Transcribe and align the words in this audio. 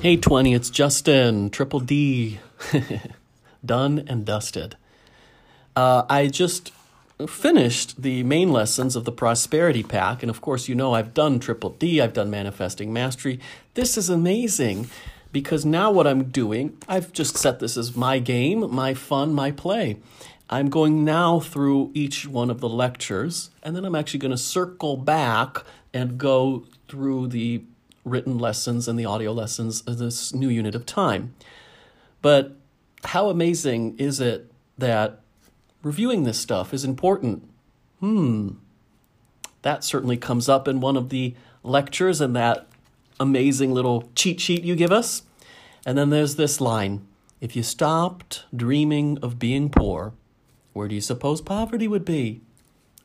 Hey, 0.00 0.16
20, 0.16 0.54
it's 0.54 0.70
Justin, 0.70 1.50
Triple 1.50 1.80
D. 1.80 2.40
Done 3.66 4.02
and 4.06 4.24
dusted. 4.24 4.78
Uh, 5.76 6.04
I 6.08 6.28
just 6.28 6.72
finished 7.28 8.00
the 8.00 8.22
main 8.22 8.50
lessons 8.50 8.96
of 8.96 9.04
the 9.04 9.12
Prosperity 9.12 9.82
Pack, 9.82 10.22
and 10.22 10.30
of 10.30 10.40
course, 10.40 10.68
you 10.68 10.74
know 10.74 10.94
I've 10.94 11.12
done 11.12 11.38
Triple 11.38 11.68
D, 11.78 12.00
I've 12.00 12.14
done 12.14 12.30
Manifesting 12.30 12.94
Mastery. 12.94 13.40
This 13.74 13.98
is 13.98 14.08
amazing 14.08 14.88
because 15.32 15.66
now 15.66 15.90
what 15.90 16.06
I'm 16.06 16.30
doing, 16.30 16.78
I've 16.88 17.12
just 17.12 17.36
set 17.36 17.60
this 17.60 17.76
as 17.76 17.94
my 17.94 18.20
game, 18.20 18.74
my 18.74 18.94
fun, 18.94 19.34
my 19.34 19.50
play. 19.50 19.98
I'm 20.48 20.70
going 20.70 21.04
now 21.04 21.40
through 21.40 21.90
each 21.92 22.26
one 22.26 22.48
of 22.48 22.60
the 22.60 22.70
lectures, 22.70 23.50
and 23.62 23.76
then 23.76 23.84
I'm 23.84 23.94
actually 23.94 24.20
going 24.20 24.30
to 24.30 24.38
circle 24.38 24.96
back 24.96 25.58
and 25.92 26.16
go 26.16 26.64
through 26.88 27.28
the 27.28 27.64
written 28.04 28.38
lessons 28.38 28.88
and 28.88 28.98
the 28.98 29.04
audio 29.04 29.32
lessons 29.32 29.82
of 29.82 29.98
this 29.98 30.34
new 30.34 30.48
unit 30.48 30.74
of 30.74 30.86
time. 30.86 31.34
But 32.22 32.56
how 33.04 33.30
amazing 33.30 33.96
is 33.98 34.20
it 34.20 34.50
that 34.78 35.20
reviewing 35.82 36.24
this 36.24 36.38
stuff 36.38 36.72
is 36.74 36.84
important? 36.84 37.48
Hmm. 38.00 38.50
That 39.62 39.84
certainly 39.84 40.16
comes 40.16 40.48
up 40.48 40.66
in 40.66 40.80
one 40.80 40.96
of 40.96 41.10
the 41.10 41.34
lectures 41.62 42.20
and 42.20 42.34
that 42.36 42.66
amazing 43.18 43.72
little 43.72 44.10
cheat 44.14 44.40
sheet 44.40 44.64
you 44.64 44.74
give 44.74 44.92
us. 44.92 45.22
And 45.84 45.96
then 45.96 46.10
there's 46.10 46.36
this 46.36 46.60
line 46.60 47.06
If 47.40 47.56
you 47.56 47.62
stopped 47.62 48.44
dreaming 48.54 49.18
of 49.22 49.38
being 49.38 49.70
poor, 49.70 50.12
where 50.72 50.88
do 50.88 50.94
you 50.94 51.00
suppose 51.00 51.40
poverty 51.40 51.88
would 51.88 52.04
be? 52.04 52.40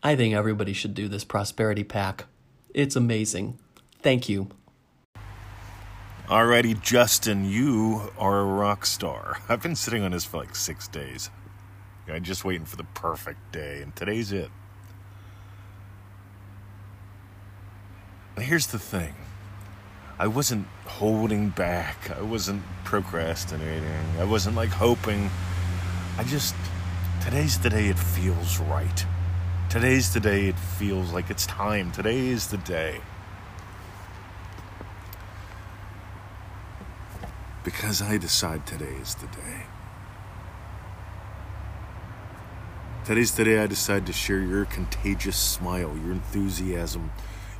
I 0.03 0.15
think 0.15 0.33
everybody 0.33 0.73
should 0.73 0.93
do 0.93 1.07
this 1.07 1.23
prosperity 1.23 1.83
pack. 1.83 2.25
It's 2.73 2.95
amazing. 2.95 3.57
Thank 4.01 4.29
you. 4.29 4.49
Alrighty, 6.27 6.81
Justin, 6.81 7.47
you 7.47 8.11
are 8.17 8.39
a 8.39 8.45
rock 8.45 8.87
star. 8.87 9.37
I've 9.49 9.61
been 9.61 9.75
sitting 9.75 10.01
on 10.01 10.09
this 10.09 10.25
for 10.25 10.37
like 10.37 10.55
six 10.55 10.87
days. 10.87 11.29
I'm 12.07 12.23
just 12.23 12.43
waiting 12.43 12.65
for 12.65 12.77
the 12.77 12.83
perfect 12.83 13.51
day, 13.51 13.83
and 13.83 13.95
today's 13.95 14.31
it. 14.31 14.49
Here's 18.39 18.65
the 18.67 18.79
thing 18.79 19.13
I 20.17 20.25
wasn't 20.25 20.65
holding 20.87 21.49
back, 21.49 22.09
I 22.09 22.23
wasn't 22.23 22.63
procrastinating, 22.85 23.83
I 24.19 24.23
wasn't 24.23 24.55
like 24.55 24.69
hoping. 24.69 25.29
I 26.17 26.23
just, 26.23 26.55
today's 27.23 27.59
the 27.59 27.69
day 27.69 27.89
it 27.89 27.99
feels 27.99 28.59
right. 28.61 29.05
Today's 29.69 30.11
the 30.11 30.19
day 30.19 30.47
it 30.47 30.57
feels 30.57 31.13
like 31.13 31.29
it's 31.29 31.45
time. 31.45 31.91
Today 31.91 32.29
is 32.29 32.47
the 32.47 32.57
day. 32.57 33.01
Because 37.65 37.99
I 37.99 38.17
decide 38.17 38.67
today 38.67 38.93
is 39.01 39.15
the 39.15 39.25
day. 39.25 39.63
Today's 43.03 43.31
the 43.31 43.43
day 43.43 43.57
I 43.57 43.65
decide 43.65 44.05
to 44.05 44.13
share 44.13 44.39
your 44.39 44.65
contagious 44.65 45.35
smile, 45.35 45.97
your 45.97 46.11
enthusiasm, 46.11 47.11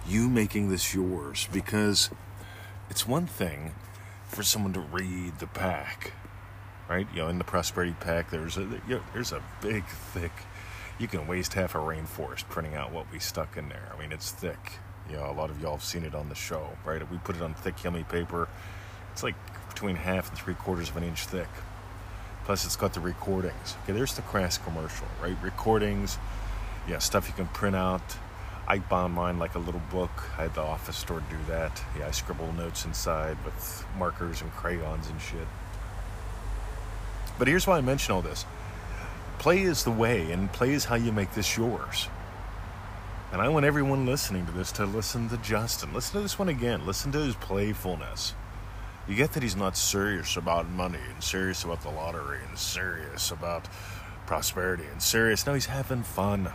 you 0.08 0.30
making 0.30 0.70
this 0.70 0.94
yours, 0.94 1.50
because 1.52 2.12
it's 2.90 3.08
one 3.08 3.26
thing 3.26 3.74
for 4.28 4.44
someone 4.44 4.74
to 4.74 4.80
read 4.80 5.40
the 5.40 5.48
pack, 5.48 6.14
right? 6.88 7.08
You 7.12 7.24
know, 7.24 7.28
in 7.30 7.40
the 7.40 7.44
prosperity 7.44 7.96
pack, 8.00 8.30
there's 8.30 8.58
a 8.58 8.62
you 8.62 8.98
know, 8.98 9.02
there's 9.14 9.32
a 9.32 9.42
big, 9.60 9.86
thick. 9.86 10.32
You 11.00 11.08
can 11.08 11.26
waste 11.28 11.56
half 11.56 11.74
a 11.74 11.80
rainforest 11.80 12.48
printing 12.48 12.76
out 12.76 12.92
what 12.92 13.12
we 13.12 13.18
stuck 13.18 13.58
in 13.58 13.70
there. 13.70 13.92
I 13.94 14.00
mean, 14.00 14.12
it's 14.12 14.32
thick. 14.32 14.74
You 15.10 15.18
know, 15.18 15.32
a 15.32 15.34
lot 15.34 15.50
of 15.50 15.60
y'all 15.60 15.74
have 15.74 15.84
seen 15.84 16.04
it 16.04 16.14
on 16.14 16.30
the 16.30 16.36
show, 16.36 16.70
right? 16.86 17.02
We 17.12 17.18
put 17.18 17.36
it 17.36 17.42
on 17.42 17.56
thick, 17.56 17.84
yummy 17.84 18.04
paper. 18.04 18.48
It's 19.12 19.24
like 19.24 19.36
between 19.76 19.98
half 19.98 20.30
and 20.30 20.38
three 20.38 20.54
quarters 20.54 20.90
of 20.90 20.96
an 20.96 21.04
inch 21.04 21.26
thick. 21.26 21.50
Plus, 22.46 22.64
it's 22.66 22.78
got 22.78 22.94
the 22.94 23.02
recordings. 23.02 23.76
Okay, 23.84 23.92
there's 23.92 24.14
the 24.14 24.22
crass 24.22 24.58
commercial, 24.58 25.06
right? 25.22 25.36
Recordings, 25.44 26.18
yeah, 26.88 27.00
stuff 27.00 27.28
you 27.28 27.34
can 27.34 27.48
print 27.48 27.76
out. 27.76 28.02
I 28.68 28.80
bound 28.80 29.14
mine 29.14 29.38
like 29.38 29.56
a 29.56 29.60
little 29.60 29.82
book. 29.92 30.12
I 30.38 30.44
had 30.44 30.56
the 30.56 30.62
office 30.62 30.96
store 30.96 31.22
do 31.30 31.36
that. 31.50 31.84
Yeah, 32.00 32.08
I 32.08 32.12
scribble 32.12 32.52
notes 32.54 32.86
inside 32.86 33.38
with 33.44 33.86
markers 33.98 34.42
and 34.42 34.50
crayons 34.54 35.10
and 35.10 35.22
shit. 35.22 35.48
But 37.38 37.50
here's 37.50 37.68
why 37.68 37.78
I 37.78 37.82
mention 37.82 38.16
all 38.16 38.22
this 38.22 38.46
play 39.40 39.62
is 39.62 39.84
the 39.84 39.92
way, 39.92 40.32
and 40.32 40.52
play 40.54 40.72
is 40.72 40.86
how 40.86 40.96
you 40.96 41.12
make 41.12 41.34
this 41.34 41.58
yours. 41.58 42.08
And 43.34 43.42
I 43.42 43.50
want 43.50 43.66
everyone 43.66 44.06
listening 44.06 44.46
to 44.46 44.52
this 44.54 44.72
to 44.74 44.86
listen 44.86 45.28
to 45.30 45.38
Justin. 45.38 45.94
Listen 45.94 46.14
to 46.14 46.22
this 46.22 46.40
one 46.40 46.48
again. 46.48 46.86
Listen 46.86 47.12
to 47.12 47.20
his 47.20 47.36
playfulness 47.36 48.34
you 49.08 49.16
get 49.16 49.34
that 49.34 49.44
he's 49.44 49.56
not 49.56 49.78
serious 49.78 50.36
about 50.36 50.70
money 50.70 51.00
and 51.14 51.24
serious 51.24 51.64
about 51.64 51.82
the 51.82 51.90
lottery 51.90 52.40
and 52.48 52.58
serious 52.58 53.32
about 53.32 53.68
prosperity 54.26 54.86
and 54.92 55.02
serious. 55.02 55.46
No, 55.46 55.54
he's 55.54 55.68
having 55.68 56.04
fun. 56.04 56.52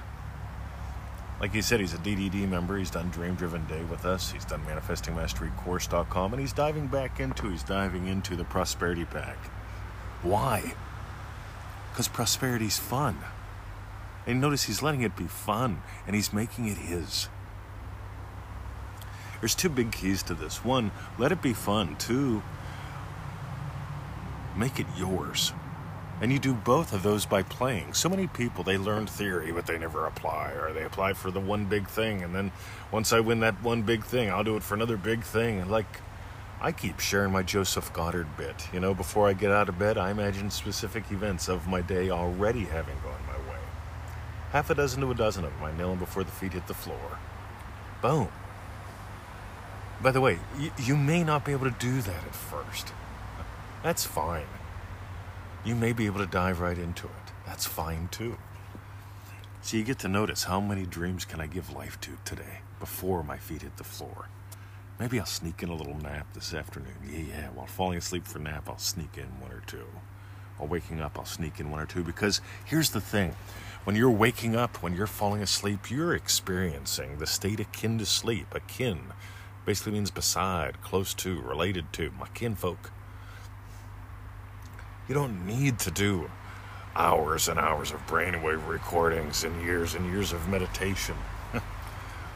Like 1.41 1.55
he 1.55 1.63
said, 1.63 1.81
he's 1.81 1.95
a 1.95 1.99
DDD 1.99 2.49
member. 2.49 2.77
He's 2.77 2.91
done 2.91 3.09
Dream 3.11 3.35
Driven 3.35 3.67
Day 3.67 3.83
with 3.85 4.05
us. 4.05 4.31
He's 4.31 4.45
done 4.45 4.63
ManifestingMasteryCourse.com, 4.67 6.33
and 6.35 6.41
he's 6.41 6.53
diving 6.53 6.89
back 6.89 7.19
into. 7.19 7.49
He's 7.49 7.63
diving 7.63 8.09
into 8.09 8.37
the 8.37 8.45
Prosperity 8.45 9.07
Pack. 9.07 9.39
Why? 10.23 10.75
Because 11.91 12.09
prosperity's 12.09 12.79
fun. 12.79 13.17
And 14.27 14.41
notice 14.41 14.65
he's 14.65 14.83
letting 14.83 15.01
it 15.01 15.17
be 15.17 15.27
fun, 15.27 15.83
and 16.07 16.15
he's 16.15 16.33
making 16.33 16.67
it 16.67 16.77
his. 16.77 17.29
There's 19.41 19.55
two 19.55 19.69
big 19.69 19.93
keys 19.93 20.23
to 20.25 20.35
this. 20.35 20.65
One, 20.65 20.91
let 21.19 21.33
it 21.33 21.43
be 21.43 21.53
fun. 21.55 21.97
Two, 21.97 22.43
make 24.57 24.79
it 24.79 24.87
yours. 24.97 25.53
And 26.21 26.31
you 26.31 26.39
do 26.39 26.53
both 26.53 26.93
of 26.93 27.03
those 27.03 27.25
by 27.25 27.43
playing. 27.43 27.95
So 27.95 28.11
many 28.11 28.27
people, 28.27 28.63
they 28.63 28.77
learn 28.77 29.07
theory, 29.07 29.53
but 29.53 29.67
they 29.67 29.79
never 29.79 30.05
apply, 30.05 30.53
or 30.53 30.71
they 30.73 30.85
apply 30.85 31.15
for 31.15 31.31
the 31.31 31.41
one 31.41 31.65
big 31.65 31.89
thing, 31.89 32.23
and 32.23 32.35
then 32.35 32.53
once 32.93 33.11
I 33.13 33.21
win 33.21 33.41
that 33.41 33.63
one 33.63 33.83
big 33.83 34.05
thing, 34.05 34.31
I'll 34.31 34.45
do 34.45 34.57
it 34.57 34.63
for 34.63 34.75
another 34.75 34.99
big 34.99 35.23
thing. 35.23 35.67
Like, 35.71 36.03
I 36.61 36.73
keep 36.73 37.01
sharing 37.01 37.33
my 37.33 37.43
Joseph 37.43 37.91
Goddard 37.95 38.37
bit. 38.37 38.69
You 38.71 38.81
know, 38.81 38.93
before 38.93 39.29
I 39.29 39.33
get 39.33 39.51
out 39.51 39.71
of 39.71 39.79
bed, 39.79 39.97
I 39.97 40.11
imagine 40.11 40.51
specific 40.51 41.11
events 41.11 41.49
of 41.49 41.67
my 41.67 41.81
day 41.81 42.11
already 42.11 42.65
having 42.65 42.97
gone 43.03 43.23
my 43.27 43.39
way. 43.51 43.61
Half 44.53 44.69
a 44.69 44.75
dozen 44.75 45.01
to 45.01 45.11
a 45.11 45.15
dozen 45.15 45.47
of 45.47 45.53
them 45.55 45.65
I 45.65 45.73
nail 45.75 45.89
them 45.89 45.99
before 45.99 46.23
the 46.23 46.31
feet 46.31 46.53
hit 46.53 46.67
the 46.67 46.75
floor. 46.75 47.19
Boom. 48.03 48.29
By 50.03 50.13
the 50.13 50.21
way, 50.21 50.39
you, 50.59 50.71
you 50.79 50.97
may 50.97 51.23
not 51.23 51.45
be 51.45 51.53
able 51.53 51.71
to 51.71 51.77
do 51.79 52.01
that 52.01 52.25
at 52.25 52.35
first. 52.35 52.93
That's 53.83 54.05
fine. 54.05 54.47
You 55.65 55.75
may 55.75 55.93
be 55.93 56.07
able 56.07 56.21
to 56.21 56.27
dive 56.27 56.61
right 56.61 56.79
into 56.79 57.07
it. 57.07 57.33
That's 57.47 57.67
fine 57.67 58.09
too. 58.11 58.39
So 59.61 59.77
you 59.77 59.85
get 59.85 59.99
to 60.01 60.09
notice 60.09 60.45
how 60.45 60.59
many 60.59 60.87
dreams 60.87 61.27
can 61.27 61.39
I 61.41 61.47
give 61.47 61.75
life 61.75 62.01
to 62.01 62.13
today 62.25 62.61
before 62.79 63.23
my 63.23 63.37
feet 63.37 63.61
hit 63.61 63.77
the 63.77 63.85
floor. 63.85 64.29
Maybe 64.99 65.21
I'll 65.21 65.27
sneak 65.27 65.63
in 65.63 65.69
a 65.69 65.75
little 65.75 65.97
nap 65.99 66.29
this 66.33 66.55
afternoon. 66.55 66.95
Yeah, 67.07 67.21
yeah. 67.21 67.49
While 67.55 67.67
falling 67.67 67.99
asleep 67.99 68.27
for 68.27 68.39
nap, 68.39 68.69
I'll 68.69 68.79
sneak 68.79 69.19
in 69.19 69.27
one 69.41 69.53
or 69.53 69.63
two. 69.67 69.87
While 70.57 70.69
waking 70.69 71.01
up, 71.01 71.19
I'll 71.19 71.27
sneak 71.27 71.61
in 71.61 71.71
one 71.71 71.81
or 71.81 71.87
two. 71.87 72.03
Because 72.03 72.41
here's 72.65 72.91
the 72.91 73.01
thing 73.01 73.35
when 73.85 73.97
you're 73.97 74.11
waking 74.11 74.57
up, 74.57 74.83
when 74.83 74.95
you're 74.95 75.07
falling 75.07 75.43
asleep, 75.43 75.91
you're 75.91 76.15
experiencing 76.15 77.19
the 77.19 77.27
state 77.27 77.61
akin 77.61 77.99
to 77.99 78.07
sleep, 78.07 78.55
akin 78.55 79.01
basically 79.71 79.93
means 79.93 80.11
beside, 80.11 80.83
close 80.83 81.15
to, 81.15 81.41
related 81.43 81.93
to, 81.93 82.11
my 82.19 82.27
kinfolk. 82.35 82.91
You 85.07 85.15
don't 85.15 85.47
need 85.47 85.79
to 85.79 85.93
do 85.93 86.29
hours 86.97 87.47
and 87.47 87.57
hours 87.57 87.93
of 87.93 88.05
brainwave 88.09 88.67
recordings 88.67 89.45
and 89.45 89.65
years 89.65 89.95
and 89.95 90.05
years 90.07 90.33
of 90.33 90.49
meditation. 90.49 91.15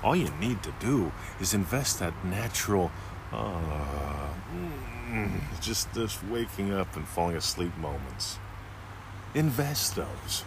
All 0.05 0.15
you 0.15 0.31
need 0.39 0.62
to 0.62 0.73
do 0.78 1.11
is 1.41 1.55
invest 1.55 1.99
that 1.99 2.15
natural, 2.25 2.93
uh, 3.33 4.28
mm, 5.11 5.41
just 5.61 5.93
this 5.93 6.23
waking 6.23 6.73
up 6.73 6.94
and 6.94 7.05
falling 7.05 7.35
asleep 7.35 7.76
moments. 7.79 8.38
Invest 9.35 9.97
those. 9.97 10.44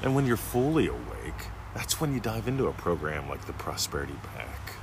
And 0.00 0.14
when 0.14 0.26
you're 0.26 0.36
fully 0.36 0.86
awake, 0.86 1.42
that's 1.74 2.00
when 2.00 2.12
you 2.12 2.20
dive 2.20 2.48
into 2.48 2.66
a 2.66 2.72
program 2.72 3.28
like 3.28 3.44
the 3.46 3.52
Prosperity 3.52 4.14
Pack. 4.34 4.74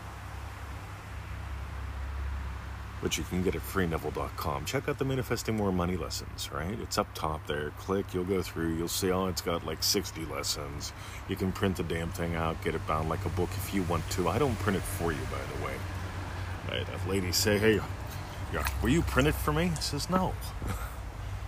Which 3.01 3.17
you 3.17 3.23
can 3.25 3.43
get 3.43 3.55
at 3.55 3.61
freeneville.com. 3.61 4.65
Check 4.65 4.89
out 4.89 4.97
the 4.97 5.05
Manifesting 5.05 5.55
More 5.55 5.71
Money 5.71 5.97
lessons, 5.97 6.49
right? 6.51 6.77
It's 6.81 6.97
up 6.97 7.13
top 7.13 7.45
there. 7.45 7.69
Click, 7.77 8.13
you'll 8.13 8.23
go 8.23 8.41
through, 8.41 8.75
you'll 8.75 8.87
see, 8.87 9.11
oh, 9.11 9.27
it's 9.27 9.41
got 9.41 9.65
like 9.65 9.83
60 9.83 10.25
lessons. 10.25 10.93
You 11.29 11.35
can 11.35 11.51
print 11.51 11.75
the 11.75 11.83
damn 11.83 12.09
thing 12.09 12.35
out, 12.35 12.61
get 12.63 12.73
it 12.73 12.85
bound 12.87 13.07
like 13.07 13.23
a 13.25 13.29
book 13.29 13.49
if 13.57 13.73
you 13.73 13.83
want 13.83 14.09
to. 14.11 14.29
I 14.29 14.39
don't 14.39 14.57
print 14.59 14.77
it 14.77 14.83
for 14.83 15.11
you, 15.11 15.19
by 15.29 15.59
the 15.59 15.65
way. 15.65 15.73
I 16.71 16.83
have 16.89 17.07
ladies 17.07 17.35
say, 17.35 17.59
hey, 17.59 17.79
will 18.81 18.89
you 18.89 19.03
print 19.03 19.27
it 19.27 19.35
for 19.35 19.53
me? 19.53 19.67
He 19.67 19.81
says, 19.81 20.09
no. 20.09 20.33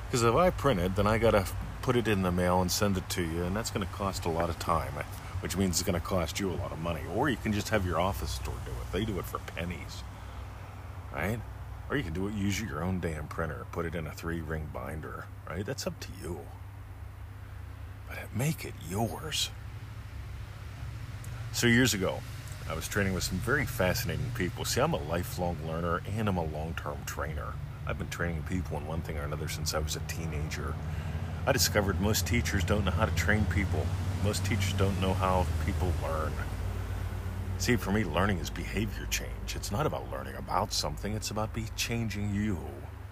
Because 0.10 0.24
if 0.24 0.34
I 0.34 0.50
print 0.50 0.80
it, 0.80 0.96
then 0.96 1.06
I 1.06 1.20
got 1.20 1.32
to 1.32 1.46
put 1.84 1.96
it 1.96 2.08
in 2.08 2.24
the 2.24 2.32
mail 2.32 2.62
and 2.62 2.72
send 2.72 2.98
it 2.98 3.08
to 3.10 3.22
you, 3.22 3.44
and 3.44 3.56
that's 3.56 3.70
going 3.70 3.86
to 3.86 3.94
cost 3.94 4.26
a 4.26 4.30
lot 4.30 4.50
of 4.50 4.58
time 4.58 4.94
which 5.42 5.58
means 5.58 5.80
it's 5.80 5.90
going 5.90 6.00
to 6.00 6.06
cost 6.06 6.40
you 6.40 6.52
a 6.52 6.54
lot 6.56 6.72
of 6.72 6.80
money. 6.80 7.02
Or 7.16 7.30
you 7.30 7.38
can 7.38 7.54
just 7.54 7.70
have 7.70 7.86
your 7.86 8.00
office 8.00 8.32
store 8.32 8.56
do 8.66 8.72
it. 8.72 8.92
They 8.92 9.06
do 9.06 9.20
it 9.20 9.26
for 9.26 9.40
pennies. 9.40 10.04
right? 11.14 11.40
Or 11.90 11.98
you 11.98 12.04
can 12.04 12.14
do 12.14 12.28
it, 12.28 12.34
use 12.36 12.62
your 12.62 12.84
own 12.84 13.00
damn 13.00 13.28
printer, 13.28 13.66
put 13.72 13.86
it 13.86 13.96
in 13.96 14.06
a 14.08 14.12
three 14.12 14.42
ring 14.42 14.70
binder, 14.74 15.26
right? 15.50 15.66
That's 15.66 15.88
up 15.88 16.00
to 16.02 16.08
you. 16.22 16.42
But 18.08 18.18
make 18.36 18.66
it 18.66 18.74
yours. 18.90 19.50
So, 21.52 21.68
years 21.68 21.94
ago, 21.96 22.22
I 22.70 22.76
was 22.76 22.88
training 22.88 23.14
with 23.14 23.24
some 23.24 23.40
very 23.40 23.66
fascinating 23.66 24.32
people. 24.36 24.66
See, 24.66 24.82
I'm 24.82 24.94
a 24.94 25.02
lifelong 25.04 25.58
learner 25.68 26.02
and 26.16 26.30
I'm 26.30 26.38
a 26.38 26.44
long 26.46 26.76
term 26.76 26.98
trainer. 27.06 27.54
I've 27.88 27.98
been 27.98 28.10
training 28.10 28.44
people 28.48 28.78
in 28.78 28.86
one 28.86 29.02
thing 29.02 29.18
or 29.18 29.24
another 29.24 29.48
since 29.50 29.74
I 29.74 29.80
was 29.80 29.96
a 29.96 30.00
teenager. 30.02 30.76
I 31.48 31.52
discovered 31.52 32.00
most 32.00 32.28
teachers 32.28 32.64
don't 32.64 32.86
know 32.86 32.92
how 32.92 33.06
to 33.06 33.16
train 33.16 33.46
people, 33.46 33.86
most 34.24 34.46
teachers 34.46 34.74
don't 34.74 35.00
know 35.02 35.14
how 35.14 35.46
people 35.66 35.92
learn. 36.04 36.34
See, 37.58 37.76
for 37.76 37.92
me, 37.92 38.04
learning 38.04 38.40
is 38.40 38.50
behavior 38.50 39.06
change. 39.10 39.56
It's 39.56 39.72
not 39.72 39.86
about 39.86 40.12
learning 40.12 40.36
about 40.36 40.74
something, 40.74 41.14
it's 41.14 41.32
about 41.32 41.54
be 41.54 41.66
changing 41.76 42.34
you 42.34 42.60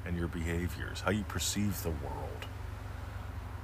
and 0.06 0.18
your 0.18 0.28
behaviors, 0.28 1.02
how 1.02 1.12
you 1.12 1.24
perceive 1.24 1.82
the 1.84 1.90
world. 1.90 2.46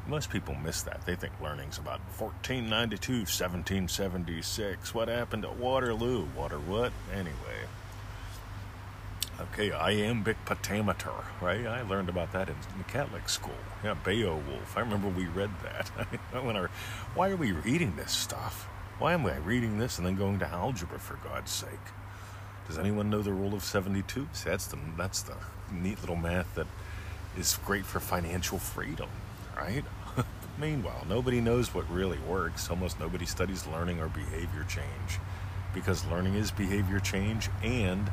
Most 0.08 0.30
people 0.30 0.56
miss 0.56 0.82
that. 0.82 1.06
They 1.06 1.16
think 1.16 1.34
learning's 1.42 1.78
about 1.78 2.02
1492, 2.18 3.14
1776. 3.14 4.94
What 4.94 5.08
happened 5.08 5.46
at 5.46 5.56
Waterloo? 5.56 6.28
Water 6.36 6.60
what? 6.60 6.92
Anyway. 7.14 7.34
Okay, 9.40 9.72
iambic 9.72 10.38
pentameter, 10.46 11.12
right? 11.42 11.66
I 11.66 11.82
learned 11.82 12.08
about 12.08 12.32
that 12.34 12.50
in, 12.50 12.56
Catholic 12.88 13.28
school. 13.28 13.56
Yeah, 13.84 13.96
Beowulf. 13.96 14.78
I 14.78 14.82
remember 14.82 15.08
we 15.08 15.26
read 15.26 15.50
that. 15.64 15.90
when 16.44 16.56
our, 16.56 16.70
why 17.16 17.30
are 17.32 17.36
we 17.36 17.52
reading 17.52 17.96
this 17.96 18.12
stuff? 18.12 18.68
Why 19.00 19.14
am 19.14 19.26
I 19.26 19.38
reading 19.38 19.80
this 19.80 19.98
and 19.98 20.06
then 20.06 20.16
going 20.16 20.38
to 20.40 20.48
algebra 20.48 21.00
for 21.00 21.16
God's 21.28 21.52
sake? 21.52 21.72
Does 22.68 22.78
anyone 22.78 23.10
know 23.10 23.22
the 23.22 23.34
rule 23.34 23.54
of 23.54 23.64
72? 23.64 24.28
See, 24.32 24.50
that's 24.50 24.68
the 24.68 24.78
that's 24.98 25.24
the 25.24 25.36
neat 25.72 26.00
little 26.02 26.16
math 26.16 26.54
that 26.56 26.68
is 27.38 27.58
great 27.66 27.86
for 27.86 28.00
financial 28.00 28.60
freedom, 28.60 29.10
right? 29.58 29.84
Meanwhile, 30.60 31.06
nobody 31.10 31.42
knows 31.42 31.74
what 31.74 31.90
really 31.90 32.20
works. 32.20 32.70
Almost 32.70 33.00
nobody 33.00 33.26
studies 33.26 33.66
learning 33.66 34.00
or 34.00 34.08
behavior 34.08 34.66
change 34.70 35.20
because 35.74 36.06
learning 36.06 36.36
is 36.36 36.52
behavior 36.52 37.00
change 37.00 37.50
and 37.64 38.10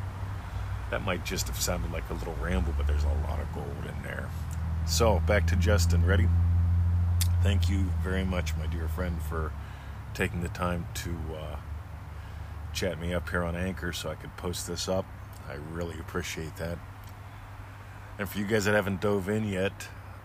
that 0.90 1.04
might 1.04 1.24
just 1.24 1.46
have 1.46 1.58
sounded 1.60 1.92
like 1.92 2.08
a 2.10 2.14
little 2.14 2.36
ramble, 2.40 2.74
but 2.76 2.86
there's 2.86 3.04
a 3.04 3.28
lot 3.28 3.40
of 3.40 3.52
gold 3.54 3.84
in 3.88 4.02
there. 4.02 4.28
So, 4.86 5.20
back 5.26 5.46
to 5.48 5.56
Justin. 5.56 6.04
Ready? 6.04 6.28
Thank 7.42 7.70
you 7.70 7.84
very 8.02 8.24
much, 8.24 8.56
my 8.56 8.66
dear 8.66 8.88
friend, 8.88 9.20
for 9.22 9.52
taking 10.14 10.42
the 10.42 10.48
time 10.48 10.86
to 10.94 11.10
uh, 11.36 11.56
chat 12.72 13.00
me 13.00 13.14
up 13.14 13.28
here 13.30 13.42
on 13.42 13.56
Anchor 13.56 13.92
so 13.92 14.10
I 14.10 14.14
could 14.14 14.36
post 14.36 14.66
this 14.66 14.88
up. 14.88 15.06
I 15.48 15.54
really 15.72 15.98
appreciate 15.98 16.56
that. 16.56 16.78
And 18.18 18.28
for 18.28 18.38
you 18.38 18.46
guys 18.46 18.66
that 18.66 18.74
haven't 18.74 19.00
dove 19.00 19.28
in 19.28 19.48
yet, 19.48 19.72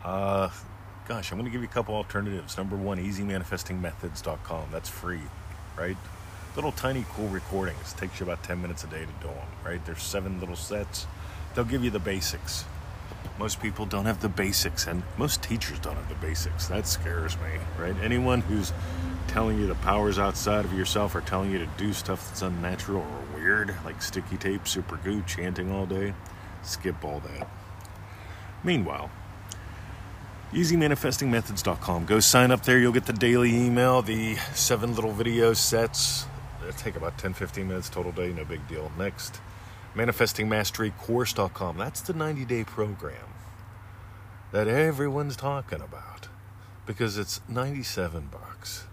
uh, 0.04 0.50
gosh, 1.08 1.32
I'm 1.32 1.38
going 1.38 1.46
to 1.46 1.52
give 1.52 1.62
you 1.62 1.68
a 1.68 1.72
couple 1.72 1.96
alternatives. 1.96 2.58
Number 2.58 2.76
one, 2.76 2.98
easymanifestingmethods.com. 2.98 4.70
That's 4.72 4.90
free, 4.90 5.22
right? 5.78 5.98
Little 6.56 6.72
tiny 6.72 7.06
cool 7.10 7.28
recordings. 7.28 7.94
It 7.94 7.98
takes 7.98 8.20
you 8.20 8.26
about 8.26 8.42
10 8.44 8.62
minutes 8.62 8.86
a 8.86 8.88
day 8.88 9.02
to 9.02 9.12
do 9.22 9.28
them, 9.28 9.48
right? 9.66 9.86
There's 9.86 10.02
seven 10.02 10.40
little 10.40 10.56
sets. 10.56 11.06
They'll 11.54 11.66
give 11.66 11.84
you 11.84 11.90
the 11.90 12.00
basics. 12.00 12.64
Most 13.38 13.62
people 13.62 13.86
don't 13.86 14.06
have 14.06 14.22
the 14.22 14.30
basics, 14.30 14.88
and 14.88 15.04
most 15.18 15.44
teachers 15.44 15.80
don't 15.80 15.96
have 15.96 16.08
the 16.08 16.16
basics. 16.16 16.68
That 16.68 16.88
scares 16.88 17.36
me, 17.38 17.60
right? 17.78 17.96
Anyone 18.02 18.40
who's 18.40 18.72
telling 19.28 19.60
you 19.60 19.68
the 19.68 19.76
powers 19.76 20.18
outside 20.18 20.64
of 20.64 20.72
yourself 20.72 21.14
are 21.16 21.22
telling 21.22 21.52
you 21.52 21.58
to 21.58 21.68
do 21.78 21.92
stuff 21.92 22.26
that's 22.30 22.42
unnatural 22.42 23.02
or 23.02 23.38
weird, 23.38 23.76
like 23.84 24.02
sticky 24.02 24.38
tape, 24.38 24.66
super 24.66 24.96
glue, 24.98 25.22
chanting 25.24 25.70
all 25.72 25.86
day, 25.86 26.14
skip 26.64 27.04
all 27.04 27.20
that. 27.20 27.50
Meanwhile, 28.64 29.12
easymanifestingmethods.com. 30.54 32.06
Go 32.06 32.22
sign 32.22 32.52
up 32.52 32.64
there. 32.64 32.80
You'll 32.80 32.94
get 32.94 33.08
the 33.08 33.14
daily 33.14 33.54
email, 33.54 34.02
the 34.02 34.36
seven 34.54 34.96
little 34.96 35.12
video 35.12 35.52
sets. 35.52 36.28
It'll 36.68 36.80
take 36.80 36.96
about 36.96 37.18
10 37.18 37.34
15 37.34 37.68
minutes 37.68 37.90
total 37.90 38.12
day, 38.12 38.34
no 38.34 38.46
big 38.46 38.68
deal. 38.68 38.92
Next, 38.98 39.40
manifestingmasterycourse.com. 39.96 41.78
That's 41.78 42.02
the 42.02 42.14
90 42.14 42.46
day 42.46 42.64
program 42.64 43.34
that 44.52 44.68
everyone's 44.68 45.36
talking 45.36 45.82
about 45.82 46.28
because 46.86 47.18
it's 47.18 47.42
97 47.48 48.30
bucks. 48.32 48.86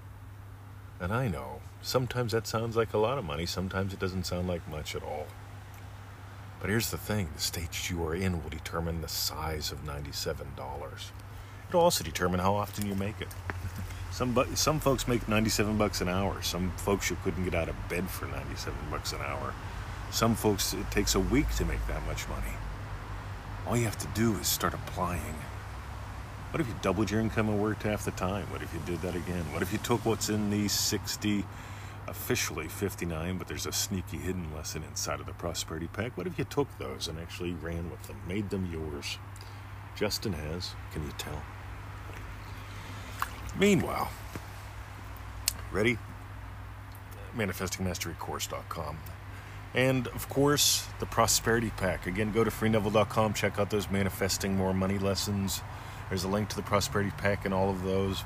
And 1.01 1.13
I 1.13 1.29
know 1.29 1.61
sometimes 1.83 2.33
that 2.33 2.47
sounds 2.47 2.77
like 2.77 2.93
a 2.95 2.99
lot 2.99 3.19
of 3.19 3.25
money, 3.25 3.47
sometimes 3.47 3.93
it 3.93 3.99
doesn't 3.99 4.25
sound 4.25 4.49
like 4.49 4.67
much 4.69 4.95
at 4.95 5.03
all. 5.03 5.27
But 6.61 6.71
here's 6.71 6.91
the 6.91 6.99
thing 6.99 7.29
the 7.35 7.41
stage 7.41 7.89
you 7.91 8.05
are 8.05 8.15
in 8.15 8.43
will 8.43 8.51
determine 8.51 9.01
the 9.01 9.09
size 9.09 9.73
of 9.73 9.85
$97. 9.85 10.47
It'll 11.69 11.81
also 11.81 12.05
determine 12.05 12.39
how 12.41 12.55
often 12.55 12.87
you 12.87 12.95
make 12.95 13.21
it. 13.21 13.29
Some 14.13 14.35
bu- 14.35 14.55
some 14.57 14.79
folks 14.79 15.09
make 15.09 15.27
97 15.27 15.79
bucks 15.79 16.03
an 16.03 16.09
hour. 16.09 16.43
Some 16.43 16.71
folks 16.77 17.09
you 17.09 17.17
couldn't 17.25 17.45
get 17.45 17.55
out 17.55 17.71
of 17.71 17.89
bed 17.89 18.11
for 18.11 18.27
97 18.27 18.79
bucks 18.91 19.13
an 19.13 19.23
hour. 19.23 19.55
Some 20.11 20.35
folks 20.35 20.75
it 20.75 20.91
takes 20.91 21.15
a 21.15 21.21
week 21.21 21.49
to 21.57 21.65
make 21.65 21.85
that 21.87 22.07
much 22.07 22.29
money. 22.29 22.53
All 23.67 23.75
you 23.75 23.85
have 23.85 23.97
to 23.99 24.09
do 24.09 24.35
is 24.37 24.47
start 24.47 24.75
applying. 24.75 25.35
What 26.51 26.61
if 26.61 26.69
you 26.69 26.75
doubled 26.83 27.11
your 27.11 27.23
income 27.23 27.49
and 27.49 27.59
worked 27.59 27.85
half 27.85 28.05
the 28.05 28.11
time? 28.11 28.45
What 28.51 28.61
if 28.63 28.75
you 28.75 28.81
did 28.85 29.01
that 29.01 29.17
again? 29.17 29.51
What 29.51 29.63
if 29.63 29.73
you 29.73 29.79
took 29.79 30.05
what's 30.05 30.29
in 30.29 30.51
the 30.51 30.69
60, 30.69 31.47
officially 32.07 32.69
59, 32.69 33.39
but 33.39 33.49
there's 33.49 33.65
a 33.65 33.73
sneaky 33.73 34.19
hidden 34.19 34.55
lesson 34.55 34.83
inside 34.83 35.21
of 35.21 35.27
the 35.27 35.33
Prosperity 35.33 35.89
Pack? 35.91 36.19
What 36.19 36.27
if 36.27 36.39
you 36.39 36.45
took 36.45 36.69
those 36.77 37.09
and 37.09 37.19
actually 37.19 37.55
ran 37.55 37.91
with 37.91 38.03
them, 38.03 38.17
made 38.29 38.51
them 38.51 38.69
yours? 38.71 39.17
Justin 39.97 40.35
has. 40.35 40.75
Can 40.93 41.03
you 41.05 41.13
tell? 41.17 41.41
Meanwhile, 43.59 44.11
ready? 45.71 45.99
ManifestingMasteryCourse.com. 47.37 48.99
And 49.75 50.07
of 50.09 50.29
course, 50.29 50.87
the 51.01 51.07
Prosperity 51.07 51.71
Pack. 51.77 52.07
Again, 52.07 52.33
go 52.33 52.45
to 52.45 52.51
freeneville.com, 52.51 53.35
check 53.35 53.59
out 53.59 53.71
those 53.71 53.91
manifesting 53.91 54.57
more 54.57 54.75
money 54.75 54.99
lessons. 54.99 55.63
There's 56.09 56.25
a 56.25 56.29
link 56.29 56.51
to 56.51 56.57
the 56.57 56.63
Prosperity 56.63 57.11
Pack 57.17 57.47
and 57.47 57.55
all 57.55 57.71
of 57.71 57.83
those. 57.83 58.23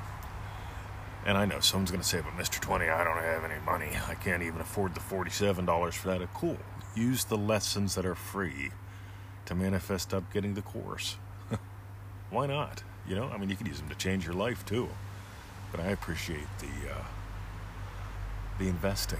And 1.25 1.37
I 1.37 1.45
know 1.45 1.59
someone's 1.59 1.91
going 1.91 2.01
to 2.01 2.07
say, 2.07 2.21
but 2.21 2.33
Mr. 2.41 2.59
20, 2.59 2.87
I 2.87 3.03
don't 3.03 3.17
have 3.17 3.43
any 3.43 3.59
money. 3.65 3.89
I 4.07 4.15
can't 4.15 4.43
even 4.43 4.61
afford 4.61 4.95
the 4.95 5.01
$47 5.01 5.93
for 5.93 6.07
that. 6.07 6.33
Cool. 6.33 6.57
Use 6.95 7.25
the 7.25 7.37
lessons 7.37 7.95
that 7.95 8.05
are 8.05 8.15
free 8.15 8.71
to 9.45 9.55
manifest 9.55 10.13
up 10.13 10.31
getting 10.33 10.53
the 10.53 10.61
course. 10.61 11.17
Why 12.29 12.47
not? 12.47 12.83
You 13.07 13.15
know, 13.15 13.29
I 13.29 13.37
mean, 13.37 13.49
you 13.49 13.55
could 13.55 13.67
use 13.67 13.79
them 13.79 13.89
to 13.89 13.95
change 13.95 14.25
your 14.25 14.35
life 14.35 14.65
too. 14.65 14.89
But 15.71 15.81
I 15.81 15.87
appreciate 15.87 16.47
the 16.59 16.93
uh, 16.93 17.03
the 18.59 18.67
investing 18.67 19.19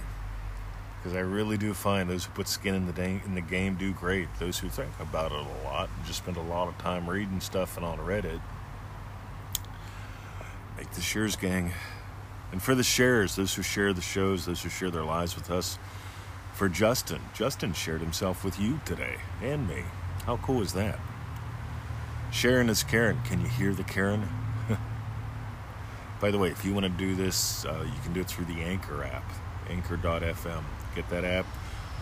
because 0.98 1.16
I 1.16 1.20
really 1.20 1.56
do 1.56 1.74
find 1.74 2.10
those 2.10 2.24
who 2.24 2.32
put 2.32 2.48
skin 2.48 2.74
in 2.74 2.92
the 2.92 3.02
in 3.02 3.34
the 3.34 3.40
game 3.40 3.76
do 3.76 3.92
great. 3.92 4.28
Those 4.38 4.58
who 4.58 4.68
think 4.68 4.90
about 5.00 5.32
it 5.32 5.38
a 5.38 5.64
lot 5.64 5.88
and 5.96 6.06
just 6.06 6.18
spend 6.18 6.36
a 6.36 6.42
lot 6.42 6.68
of 6.68 6.76
time 6.78 7.08
reading 7.08 7.40
stuff 7.40 7.76
and 7.76 7.86
on 7.86 7.98
Reddit 7.98 8.40
make 10.78 10.90
the 10.92 11.00
shares 11.00 11.36
gang. 11.36 11.72
And 12.52 12.62
for 12.62 12.74
the 12.74 12.82
shares, 12.82 13.36
those 13.36 13.54
who 13.54 13.62
share 13.62 13.92
the 13.92 14.00
shows, 14.00 14.46
those 14.46 14.62
who 14.62 14.70
share 14.70 14.90
their 14.90 15.04
lives 15.04 15.34
with 15.34 15.50
us. 15.50 15.78
For 16.54 16.68
Justin, 16.68 17.20
Justin 17.34 17.72
shared 17.72 18.00
himself 18.00 18.44
with 18.44 18.58
you 18.58 18.80
today 18.84 19.16
and 19.42 19.68
me. 19.68 19.84
How 20.24 20.38
cool 20.38 20.62
is 20.62 20.72
that? 20.72 20.98
Sharon 22.32 22.68
is 22.68 22.82
Karen. 22.82 23.20
Can 23.24 23.40
you 23.40 23.48
hear 23.48 23.74
the 23.74 23.84
Karen? 23.84 24.28
By 26.20 26.30
the 26.30 26.38
way, 26.38 26.48
if 26.48 26.64
you 26.64 26.74
want 26.74 26.84
to 26.84 26.90
do 26.90 27.14
this, 27.14 27.64
uh, 27.64 27.84
you 27.86 28.00
can 28.02 28.12
do 28.12 28.20
it 28.20 28.26
through 28.28 28.46
the 28.46 28.60
Anchor 28.62 29.04
app, 29.04 29.24
anchor.fm. 29.70 30.64
Get 30.94 31.08
that 31.10 31.24
app, 31.24 31.46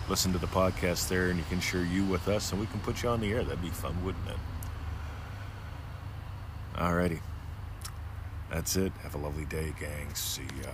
listen 0.08 0.32
to 0.32 0.38
the 0.38 0.46
podcast 0.46 1.08
there, 1.08 1.28
and 1.28 1.38
you 1.38 1.44
can 1.50 1.60
share 1.60 1.84
you 1.84 2.04
with 2.04 2.28
us, 2.28 2.50
and 2.52 2.60
we 2.60 2.66
can 2.66 2.80
put 2.80 3.02
you 3.02 3.10
on 3.10 3.20
the 3.20 3.32
air. 3.32 3.44
That'd 3.44 3.60
be 3.60 3.68
fun, 3.68 4.02
wouldn't 4.04 4.26
it? 4.28 4.36
Alrighty. 6.76 7.20
That's 8.50 8.76
it. 8.76 8.92
Have 9.02 9.14
a 9.14 9.18
lovely 9.18 9.44
day, 9.44 9.74
gang. 9.78 10.14
See 10.14 10.42
ya. 10.62 10.70